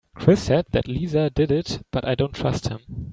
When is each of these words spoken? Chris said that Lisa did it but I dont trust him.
Chris 0.15 0.41
said 0.41 0.65
that 0.71 0.87
Lisa 0.87 1.29
did 1.29 1.51
it 1.51 1.85
but 1.91 2.03
I 2.05 2.15
dont 2.15 2.33
trust 2.33 2.69
him. 2.69 2.79